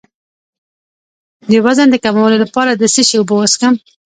د 1.49 1.51
وزن 1.65 1.87
د 1.91 1.95
کمولو 2.03 2.35
لپاره 2.43 2.71
د 2.75 2.83
څه 2.93 3.01
شي 3.07 3.15
اوبه 3.19 3.35
وڅښم؟ 3.37 3.73